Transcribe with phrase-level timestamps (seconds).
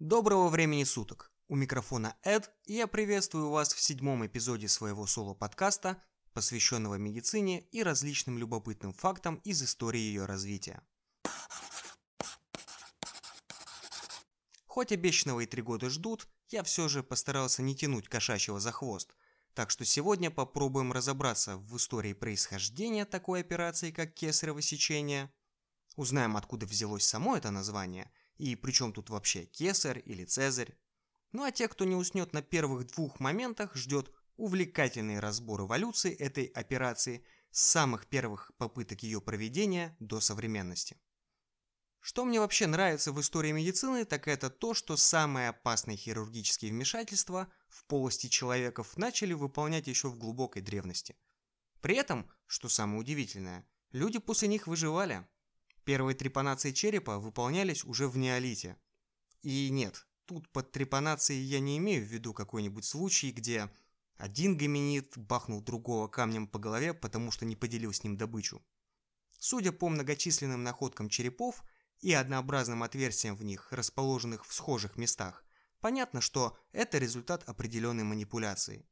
[0.00, 1.30] Доброго времени суток!
[1.46, 7.82] У микрофона Эд, и я приветствую вас в седьмом эпизоде своего соло-подкаста, посвященного медицине и
[7.82, 10.80] различным любопытным фактам из истории ее развития.
[14.64, 19.14] Хоть обещанного и три года ждут, я все же постарался не тянуть кошачьего за хвост,
[19.52, 25.30] так что сегодня попробуем разобраться в истории происхождения такой операции, как кесарево сечение,
[25.96, 28.10] узнаем, откуда взялось само это название–
[28.40, 30.74] и при чем тут вообще кесарь или цезарь?
[31.32, 36.46] Ну а те, кто не уснет на первых двух моментах, ждет увлекательный разбор эволюции этой
[36.46, 40.96] операции с самых первых попыток ее проведения до современности.
[42.00, 47.52] Что мне вообще нравится в истории медицины, так это то, что самые опасные хирургические вмешательства
[47.68, 51.14] в полости человеков начали выполнять еще в глубокой древности.
[51.82, 55.28] При этом, что самое удивительное, люди после них выживали–
[55.90, 58.76] Первые трепанации черепа выполнялись уже в неолите.
[59.42, 63.68] И нет, тут под трепанацией я не имею в виду какой-нибудь случай, где
[64.14, 68.64] один гоминид бахнул другого камнем по голове, потому что не поделил с ним добычу.
[69.40, 71.60] Судя по многочисленным находкам черепов
[71.98, 75.44] и однообразным отверстиям в них, расположенных в схожих местах,
[75.80, 78.86] понятно, что это результат определенной манипуляции.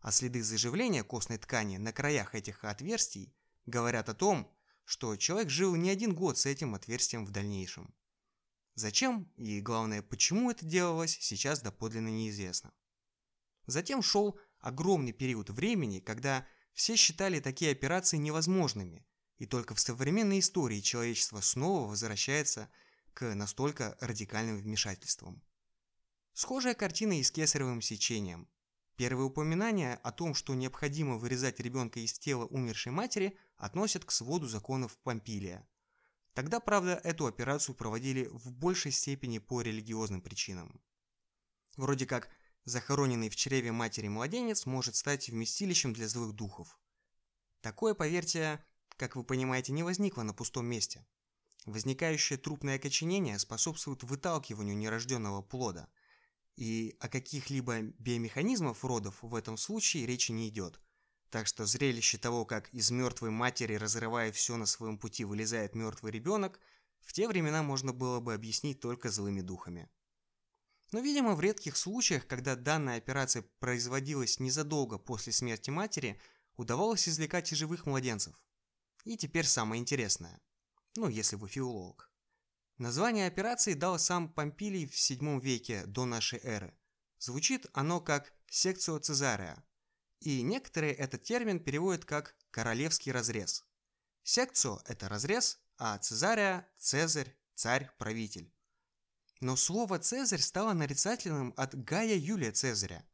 [0.00, 3.32] А следы заживления костной ткани на краях этих отверстий
[3.66, 4.52] говорят о том,
[4.90, 7.94] что человек жил не один год с этим отверстием в дальнейшем.
[8.74, 12.72] Зачем и, главное, почему это делалось, сейчас доподлинно неизвестно.
[13.66, 19.06] Затем шел огромный период времени, когда все считали такие операции невозможными,
[19.38, 22.68] и только в современной истории человечество снова возвращается
[23.14, 25.40] к настолько радикальным вмешательствам.
[26.32, 28.48] Схожая картина и с кесаревым сечением.
[28.96, 34.48] Первые упоминания о том, что необходимо вырезать ребенка из тела умершей матери, относят к своду
[34.48, 35.68] законов Помпилия.
[36.34, 40.80] Тогда, правда, эту операцию проводили в большей степени по религиозным причинам.
[41.76, 42.28] Вроде как
[42.64, 46.78] захороненный в чреве матери младенец может стать вместилищем для злых духов.
[47.60, 48.64] Такое, поверьте,
[48.96, 51.06] как вы понимаете, не возникло на пустом месте.
[51.66, 55.88] Возникающее трупное окоченение способствует выталкиванию нерожденного плода–
[56.60, 60.78] и о каких-либо биомеханизмах родов в этом случае речи не идет.
[61.30, 66.10] Так что зрелище того, как из мертвой матери, разрывая все на своем пути, вылезает мертвый
[66.10, 66.58] ребенок,
[67.00, 69.88] в те времена можно было бы объяснить только злыми духами.
[70.90, 76.20] Но, видимо, в редких случаях, когда данная операция производилась незадолго после смерти матери,
[76.56, 78.34] удавалось извлекать и живых младенцев.
[79.04, 80.40] И теперь самое интересное.
[80.96, 82.10] Ну, если вы филолог.
[82.78, 86.76] Название операции дал сам Помпилий в VII веке до нашей эры.
[87.18, 89.62] Звучит оно как «секцио Цезария»,
[90.20, 93.64] и некоторые этот термин переводят как «королевский разрез».
[94.22, 98.52] Секцио– это разрез, а Цезария– Цезарь, царь, правитель.
[99.40, 103.06] Но слово «Цезарь» стало нарицательным от Гая Юлия Цезаря.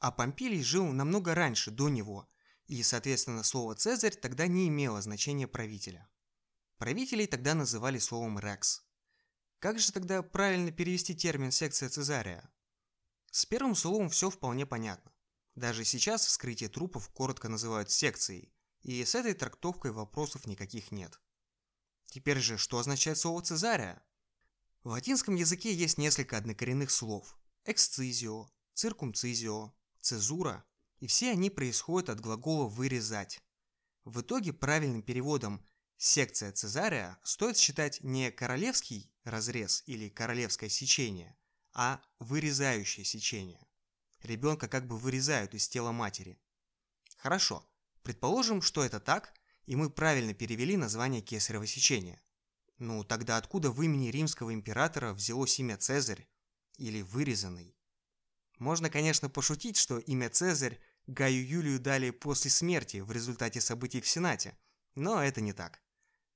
[0.00, 2.28] А Помпилий жил намного раньше, до него,
[2.66, 6.08] и, соответственно, слово «Цезарь» тогда не имело значения правителя.
[6.78, 8.82] Правителей тогда называли словом «рекс».
[9.60, 12.50] Как же тогда правильно перевести термин «секция Цезария»?
[13.30, 15.12] С первым словом все вполне понятно.
[15.54, 18.52] Даже сейчас вскрытие трупов коротко называют секцией,
[18.82, 21.20] и с этой трактовкой вопросов никаких нет.
[22.06, 24.02] Теперь же, что означает слово «цезария»?
[24.82, 30.64] В латинском языке есть несколько однокоренных слов– эксцизио, циркумцизио, цезура,
[30.98, 33.42] и все они происходят от глагола «вырезать».
[34.04, 35.64] В итоге правильным переводом
[36.04, 41.36] Секция Цезария стоит считать не королевский разрез или королевское сечение,
[41.74, 43.64] а вырезающее сечение.
[44.22, 46.38] Ребенка как бы вырезают из тела матери.
[47.16, 47.68] Хорошо,
[48.02, 49.34] предположим, что это так,
[49.66, 52.20] и мы правильно перевели название кесарево сечения.
[52.78, 56.26] Ну, тогда откуда в имени римского императора взялось имя Цезарь
[56.78, 57.76] или вырезанный?
[58.58, 64.08] Можно, конечно, пошутить, что имя Цезарь Гаю Юлию дали после смерти в результате событий в
[64.08, 64.56] Сенате,
[64.94, 65.82] но это не так.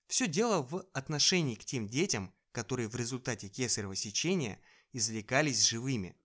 [0.09, 4.61] Все дело в отношении к тем детям, которые в результате кесарево сечения
[4.93, 6.17] извлекались живыми.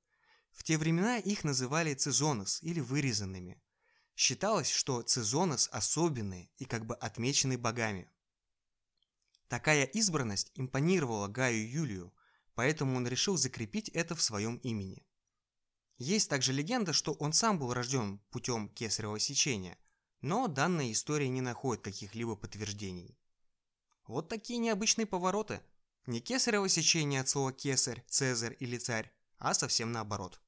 [0.52, 3.62] В те времена их называли цизонос или вырезанными.
[4.16, 8.10] Считалось, что цизонос особенные и как бы отмечены богами.
[9.48, 12.14] Такая избранность импонировала Гаю Юлию,
[12.56, 15.06] поэтому он решил закрепить это в своем имени.
[15.98, 19.78] Есть также легенда, что он сам был рожден путем кесарево сечения,
[20.22, 23.18] но данная история не находит каких-либо подтверждений.
[24.08, 25.62] Вот такие необычные повороты.
[26.06, 30.40] Не кесарево сечение от слова кесарь, цезарь или царь, а совсем наоборот.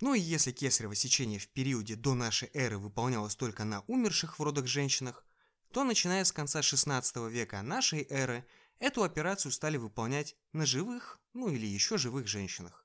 [0.00, 4.42] Ну и если кесарево сечение в периоде до нашей эры выполнялось только на умерших в
[4.42, 5.24] родах женщинах,
[5.72, 8.46] то начиная с конца 16 века нашей эры
[8.78, 12.84] эту операцию стали выполнять на живых, ну или еще живых женщинах.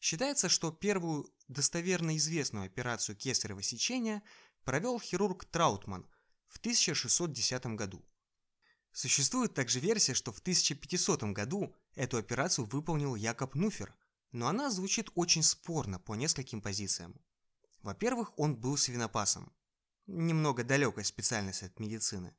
[0.00, 4.22] Считается, что первую достоверно известную операцию кесарево сечения
[4.64, 6.06] провел хирург Траутман
[6.48, 8.04] в 1610 году.
[9.00, 13.96] Существует также версия, что в 1500 году эту операцию выполнил Якоб Нуфер,
[14.30, 17.18] но она звучит очень спорно по нескольким позициям.
[17.80, 19.50] Во-первых, он был свинопасом.
[20.06, 22.36] Немного далекая специальность от медицины.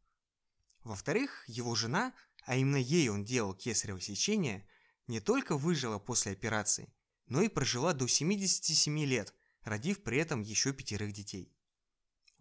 [0.84, 2.14] Во-вторых, его жена,
[2.46, 4.70] а именно ей он делал кесарево сечение,
[5.08, 6.94] не только выжила после операции,
[7.26, 11.52] но и прожила до 77 лет, родив при этом еще пятерых детей.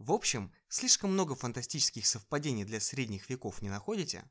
[0.00, 4.24] В общем, слишком много фантастических совпадений для средних веков не находите?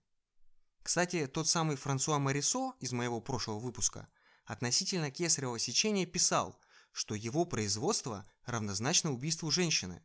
[0.81, 4.09] Кстати, тот самый Франсуа Марисо из моего прошлого выпуска
[4.45, 6.59] относительно кесарево сечения писал,
[6.91, 10.03] что его производство равнозначно убийству женщины.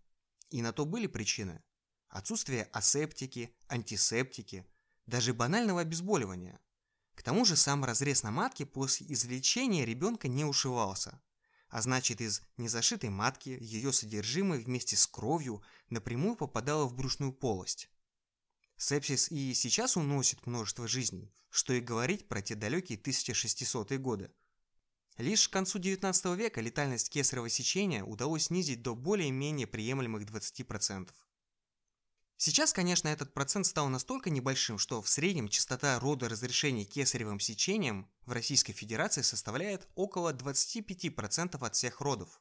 [0.51, 1.65] И на то были причины.
[2.09, 4.67] Отсутствие асептики, антисептики,
[5.07, 6.61] даже банального обезболивания.
[7.15, 11.23] К тому же сам разрез на матке после извлечения ребенка не ушивался–
[11.75, 15.61] а значит из незашитой матки ее содержимое вместе с кровью
[15.91, 17.91] напрямую попадало в брюшную полость.
[18.77, 24.31] Сепсис и сейчас уносит множество жизней, что и говорить про те далекие 1600-е годы.
[25.19, 31.11] Лишь к концу 19 века летальность кесарево сечения удалось снизить до более-менее приемлемых 20%.
[32.37, 38.11] Сейчас, конечно, этот процент стал настолько небольшим, что в среднем частота рода разрешений кесаревым сечением
[38.27, 42.41] в Российской Федерации составляет около 25% от всех родов.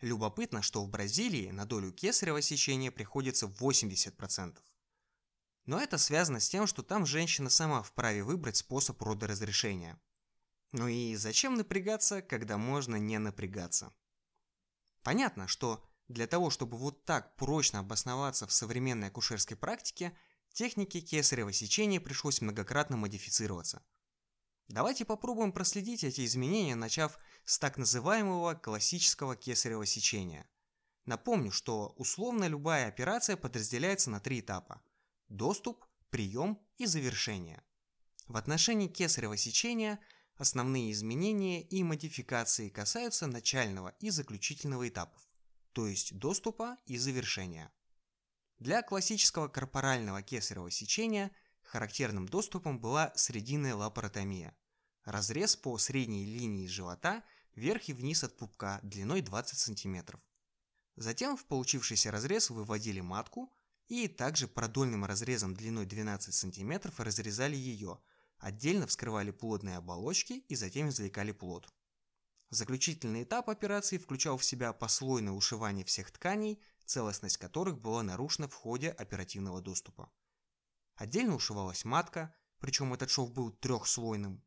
[0.00, 4.58] Любопытно, что в Бразилии на долю кесарево сечения приходится 80%.
[5.66, 10.00] Но это связано с тем, что там женщина сама вправе выбрать способ родоразрешения.
[10.72, 13.94] Ну и зачем напрягаться, когда можно не напрягаться?
[15.02, 20.16] Понятно, что для того, чтобы вот так прочно обосноваться в современной акушерской практике,
[20.52, 23.82] технике кесарево сечения пришлось многократно модифицироваться.
[24.68, 30.48] Давайте попробуем проследить эти изменения, начав с так называемого классического кесарево сечения.
[31.04, 34.82] Напомню, что условно любая операция подразделяется на три этапа–
[35.28, 37.62] доступ, прием и завершение.
[38.28, 39.98] В отношении кесарево сечения
[40.36, 45.31] основные изменения и модификации касаются начального и заключительного этапов
[45.72, 47.72] то есть доступа и завершения.
[48.58, 51.30] Для классического корпорального кесарево сечения
[51.62, 54.56] характерным доступом была срединная лапаротомия.
[55.04, 57.24] Разрез по средней линии живота
[57.54, 60.20] вверх и вниз от пупка длиной 20 см.
[60.96, 63.52] Затем в получившийся разрез выводили матку
[63.88, 67.98] и также продольным разрезом длиной 12 см разрезали ее,
[68.38, 71.68] отдельно вскрывали плодные оболочки и затем извлекали плод.
[72.52, 78.52] Заключительный этап операции включал в себя послойное ушивание всех тканей, целостность которых была нарушена в
[78.52, 80.12] ходе оперативного доступа.
[80.94, 84.44] Отдельно ушивалась матка, причем этот шов был трехслойным.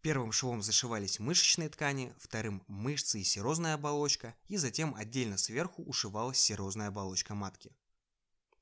[0.00, 6.40] Первым швом зашивались мышечные ткани, вторым– мышцы и серозная оболочка, и затем отдельно сверху ушивалась
[6.40, 7.76] серозная оболочка матки.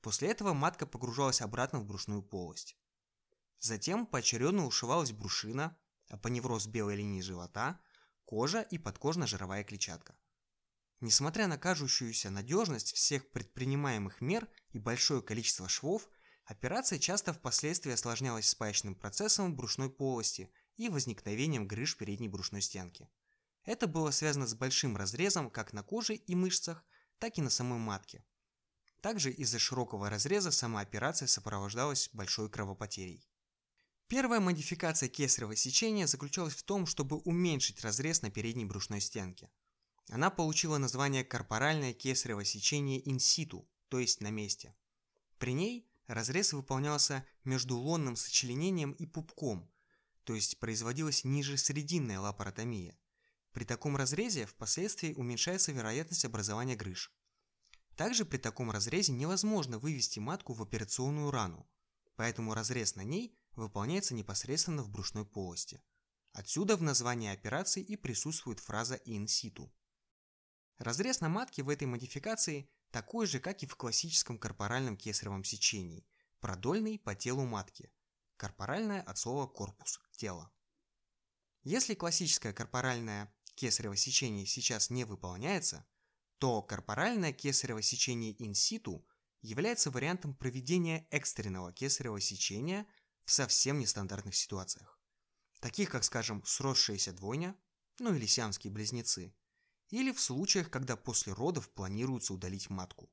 [0.01, 2.75] После этого матка погружалась обратно в брюшную полость.
[3.59, 5.77] Затем поочередно ушивалась брюшина,
[6.09, 7.79] апоневроз белой линии живота–
[8.27, 10.13] кожа и подкожно-жировая клетчатка.
[10.99, 16.09] Несмотря на кажущуюся надежность всех предпринимаемых мер и большое количество швов,
[16.43, 23.09] операция часто впоследствии осложнялась спаечным процессом в брюшной полости и возникновением грыж передней брюшной стенки.
[23.63, 26.83] Это было связано с большим разрезом как на коже и мышцах,
[27.19, 28.25] так и на самой матке.
[28.99, 33.25] Также из-за широкого разреза сама операция сопровождалась большой кровопотерей.
[34.07, 39.51] Первая модификация кесарево сечения заключалась в том, чтобы уменьшить разрез на передней брюшной стенке.
[40.09, 44.73] Она получила название корпоральное кесарево сечение инситу, то есть на месте.
[45.39, 49.69] При ней разрез выполнялся между лонным сочленением и пупком,
[50.23, 52.97] то есть производилась ниже срединная лапаротомия.
[53.51, 57.11] При таком разрезе впоследствии уменьшается вероятность образования грыж.
[57.97, 61.67] Также при таком разрезе невозможно вывести матку в операционную рану,
[62.15, 65.81] поэтому разрез на ней выполняется непосредственно в брюшной полости.
[66.31, 69.69] Отсюда в названии операции и присутствует фраза «in situ».
[70.77, 76.07] Разрез на матке в этой модификации такой же, как и в классическом корпоральном кесаревом сечении,
[76.39, 77.91] продольный по телу матки.
[78.37, 80.51] Корпоральное от слова «корпус»– тело.
[81.63, 85.85] Если классическое корпоральное кесарево сечение сейчас не выполняется,
[86.37, 89.03] то корпоральное кесарево сечение in situ
[89.41, 92.85] является вариантом проведения экстренного кесарево сечения
[93.27, 94.97] в совсем нестандартных ситуациях.
[95.59, 97.57] Таких, как, скажем, сросшаяся двойня,
[97.99, 99.35] ну или сиамские близнецы,
[99.89, 103.11] или в случаях, когда после родов планируется удалить матку.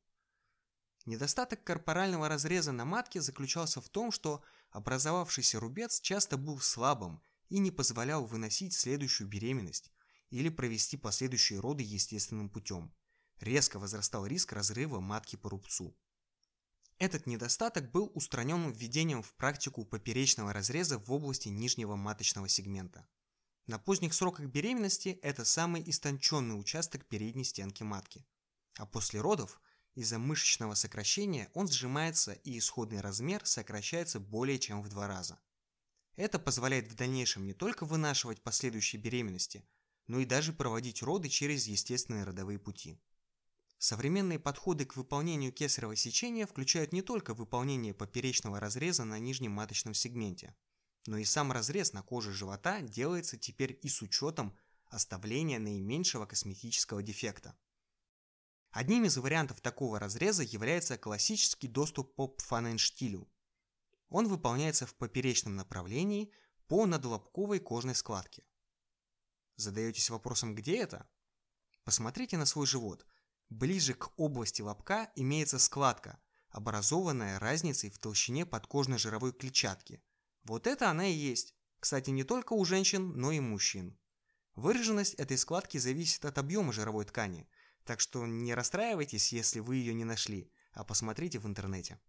[1.05, 7.59] Недостаток корпорального разреза на матке заключался в том, что образовавшийся рубец часто был слабым и
[7.59, 9.91] не позволял выносить следующую беременность
[10.31, 12.95] или провести последующие роды естественным путем.
[13.41, 15.99] Резко возрастал риск разрыва матки по рубцу.
[16.99, 23.07] Этот недостаток был устранен введением в практику поперечного разреза в области нижнего маточного сегмента.
[23.67, 28.27] На поздних сроках беременности это самый истонченный участок передней стенки матки.
[28.77, 29.61] А после родов–
[29.95, 35.39] из-за мышечного сокращения он сжимается и исходный размер сокращается более чем в два раза.
[36.17, 39.65] Это позволяет в дальнейшем не только вынашивать последующие беременности,
[40.09, 43.01] но и даже проводить роды через естественные родовые пути.
[43.87, 49.93] Современные подходы к выполнению кесарево сечения включают не только выполнение поперечного разреза на нижнем маточном
[49.93, 50.57] сегменте,
[51.07, 57.03] но и сам разрез на коже живота делается теперь и с учетом оставления наименьшего косметического
[57.03, 57.55] дефекта.
[58.71, 63.31] Одним из вариантов такого разреза является классический доступ по пфаненштилю.
[64.09, 66.33] Он выполняется в поперечном направлении
[66.69, 68.47] по надлобковой кожной складке.
[69.57, 71.07] Задаетесь вопросом, где это?
[71.85, 73.07] Посмотрите на свой живот.
[73.55, 76.19] Ближе к области лобка имеется складка,
[76.51, 80.03] образованная разницей в толщине подкожной жировой клетчатки.
[80.43, 81.55] Вот это она и есть.
[81.79, 83.97] Кстати, не только у женщин, но и мужчин.
[84.57, 87.49] Выраженность этой складки зависит от объема жировой ткани–
[87.85, 92.01] так что не расстраивайтесь, если вы ее не нашли, а посмотрите в интернете.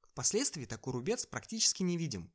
[0.00, 2.32] Впоследствии такой рубец практически не видим.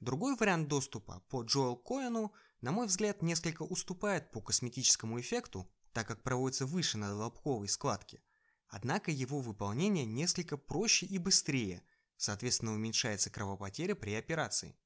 [0.00, 6.06] Другой вариант доступа по Джоэл Коэну, на мой взгляд, несколько уступает по косметическому эффекту, так
[6.06, 8.22] как проводится выше над лобковой складки.
[8.68, 11.82] Однако его выполнение несколько проще и быстрее,
[12.16, 14.78] соответственно уменьшается кровопотеря при операции.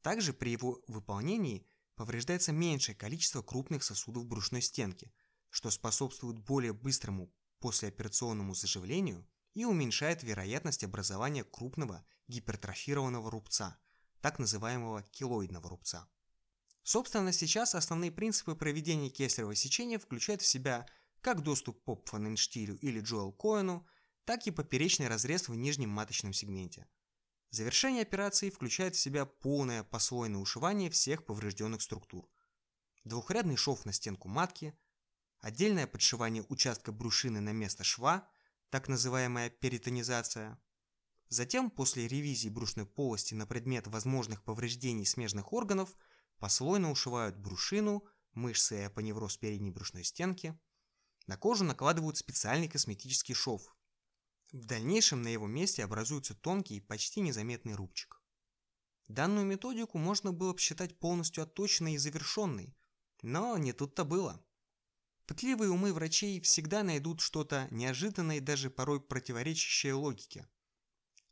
[0.00, 5.12] Также при его выполнении повреждается меньшее количество крупных сосудов брюшной стенки–
[5.50, 13.78] что способствует более быстрому послеоперационному заживлению и уменьшает вероятность образования крупного гипертрофированного рубца,
[14.22, 16.08] так называемого килоидного рубца.
[16.88, 20.86] Собственно, сейчас основные принципы проведения кесарево сечения включают в себя
[21.20, 23.86] как доступ по Пфаненштилю или Джоэл Коэну,
[24.24, 26.88] так и поперечный разрез в нижнем маточном сегменте.
[27.50, 32.26] Завершение операции включает в себя полное послойное ушивание всех поврежденных структур.
[33.04, 34.72] Двухрядный шов на стенку матки–
[35.40, 38.26] отдельное подшивание участка брюшины на место шва,
[38.70, 40.58] так называемая перитонизация.
[41.28, 45.94] Затем, после ревизии брюшной полости на предмет возможных повреждений смежных органов,
[46.38, 50.58] послойно ушивают брюшину, мышцы и апоневроз передней брюшной стенки.
[51.26, 53.76] На кожу накладывают специальный косметический шов.
[54.52, 58.22] В дальнейшем на его месте образуется тонкий, почти незаметный рубчик.
[59.08, 62.76] Данную методику можно было бы считать полностью отточенной и завершенной,
[63.22, 64.42] но не тут-то было.
[65.26, 70.48] Пытливые умы врачей всегда найдут что-то неожиданное и даже порой противоречащее логике.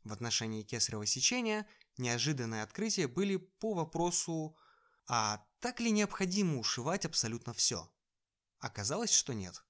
[0.03, 4.55] В отношении кесарево сечения неожиданные открытия были по вопросу
[5.07, 7.89] «А так ли необходимо ушивать абсолютно все?»
[8.59, 9.63] Оказалось, что нет.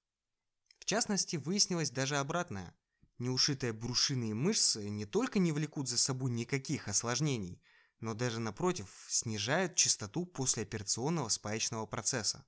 [0.79, 2.75] В частности, выяснилось даже обратное.
[3.19, 7.61] Неушитые брушины и мышцы не только не влекут за собой никаких осложнений,
[7.99, 12.45] но даже напротив снижают частоту послеоперационного спаечного процесса.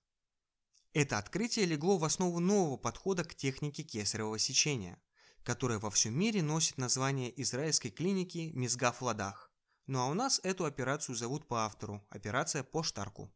[0.94, 5.02] Это открытие легло в основу нового подхода к технике кесарево сечения,
[5.44, 9.49] которая во всем мире носит название израильской клиники Мизгаф-Ладах.
[9.90, 13.34] Ну а у нас эту операцию зовут по автору– операция по Штарку.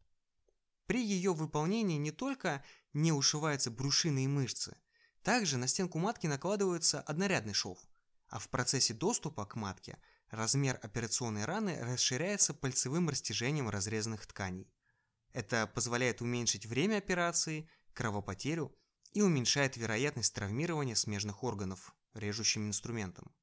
[0.86, 4.77] При ее выполнении не только не ушиваются брюшины и мышцы,
[5.24, 7.79] также на стенку матки накладывается однорядный шов,
[8.27, 9.98] а в процессе доступа к матке
[10.29, 14.72] размер операционной раны расширяется пальцевым растяжением разрезанных тканей.
[15.31, 18.77] Это позволяет уменьшить время операции, кровопотерю
[19.12, 23.33] и уменьшает вероятность травмирования смежных органов режущим инструментом.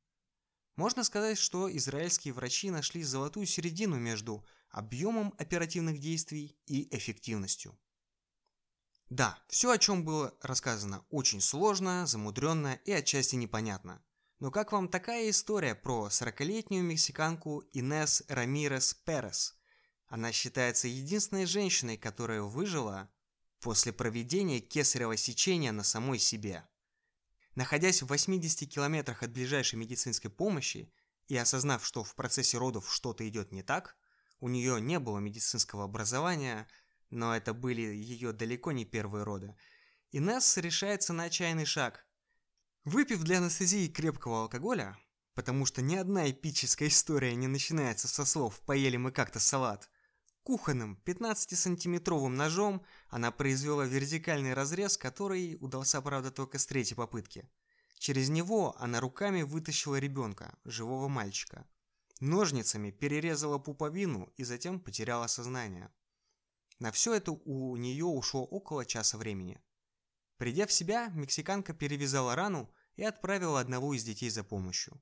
[0.81, 7.79] Можно сказать, что израильские врачи нашли золотую середину между объемом оперативных действий и эффективностью.
[9.11, 14.03] Да, все, о чем было рассказано, очень сложно, замудренно и отчасти непонятно.
[14.39, 19.61] Но как вам такая история про 40-летнюю мексиканку Инес Рамирес Перес–
[20.07, 23.11] она считается единственной женщиной, которая выжила
[23.61, 26.67] после проведения кесарево сечения на самой себе.
[27.55, 30.93] Находясь в 80 километрах от ближайшей медицинской помощи
[31.29, 33.97] и осознав, что в процессе родов что-то идет не так,
[34.39, 36.69] у нее не было медицинского образования,
[37.11, 39.57] но это были ее далеко не первые роды,
[40.13, 42.05] Инесс решается на отчаянный шаг.
[42.85, 44.99] Выпив для анестезии крепкого алкоголя,
[45.35, 49.89] потому что ни одна эпическая история не начинается со слов «поели мы как-то салат»,
[50.51, 57.49] Кухонным 15-сантиметровым ножом она произвела вертикальный разрез, который удался, правда, только с третьей попытки.
[58.01, 61.69] Через него она руками вытащила ребенка, живого мальчика.
[62.19, 65.89] Ножницами перерезала пуповину и затем потеряла сознание.
[66.81, 69.61] На все это у нее ушло около часа времени.
[70.37, 75.01] Придя в себя, мексиканка перевязала рану и отправила одного из детей за помощью.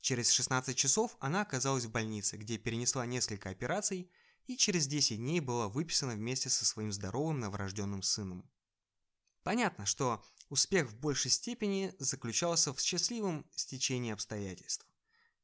[0.00, 4.10] Через 16 часов она оказалась в больнице, где перенесла несколько операций
[4.48, 8.50] и через 10 дней была выписана вместе со своим здоровым новорожденным сыном.
[9.42, 14.86] Понятно, что успех в большей степени заключался в счастливом стечении обстоятельств.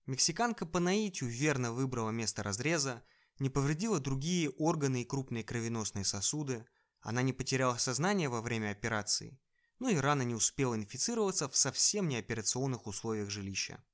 [0.07, 3.05] Мексиканка по наитию верно выбрала место разреза,
[3.39, 6.67] не повредила другие органы и крупные кровеносные сосуды,
[7.01, 9.39] она не потеряла сознание во время операции,
[9.81, 13.85] ну и рана не успела инфицироваться в совсем неоперационных условиях жилища.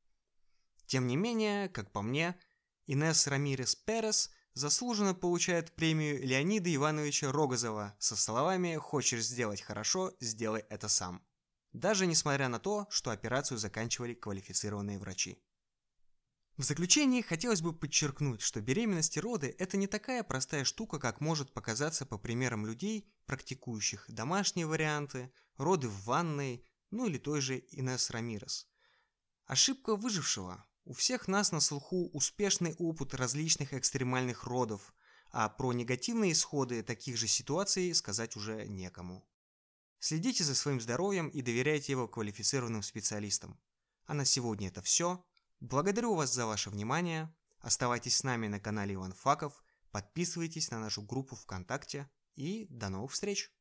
[0.87, 2.39] Тем не менее, как по мне,
[2.87, 10.65] Инесс Рамирес Перес заслуженно получает премию Леонида Ивановича Рогозова со словами «Хочешь сделать хорошо, сделай
[10.69, 11.25] это сам».
[11.73, 15.43] Даже несмотря на то, что операцию заканчивали квалифицированные врачи.
[16.57, 21.21] В заключение хотелось бы подчеркнуть, что беременность и роды– это не такая простая штука, как
[21.21, 27.65] может показаться по примерам людей, практикующих домашние варианты, роды в ванной, ну или той же
[27.71, 28.69] Инесс Рамирес.
[29.47, 30.67] Ошибка выжившего.
[30.85, 34.95] У всех нас на слуху успешный опыт различных экстремальных родов,
[35.31, 39.29] а про негативные исходы таких же ситуаций сказать уже некому.
[39.99, 43.61] Следите за своим здоровьем и доверяйте его квалифицированным специалистам.
[44.07, 45.25] А на сегодня это все.
[45.61, 47.33] Благодарю вас за ваше внимание.
[47.61, 53.13] Оставайтесь с нами на канале Иван Факов, подписывайтесь на нашу группу ВКонтакте и до новых
[53.13, 53.53] встреч!